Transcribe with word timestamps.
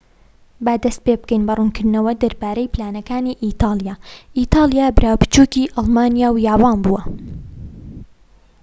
با 0.65 0.73
دەست 0.83 1.01
پێبکەین 1.05 1.43
بە 1.47 1.53
ڕوونکردنەوە 1.59 2.11
دەربارەی 2.23 2.71
پلانەکانی 2.73 3.37
ئیتاڵیا 3.45 3.95
ئیتالیا 4.37 4.87
برا 4.97 5.13
بچوکی 5.21 5.71
ئەڵمانیا 5.75 6.29
و 6.31 6.43
یابان 6.47 6.77
بووە 6.83 7.01